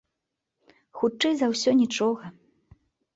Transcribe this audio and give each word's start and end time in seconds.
Хутчэй 1.01 1.33
за 1.41 1.49
ўсё, 1.51 1.69
нічога. 1.83 2.31